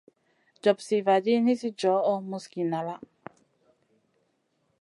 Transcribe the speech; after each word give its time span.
Jopsiy 0.63 1.01
vaɗi, 1.07 1.33
nisi 1.45 1.69
johʼo 1.79 2.13
musgi 2.29 2.61
nala. 2.71 2.93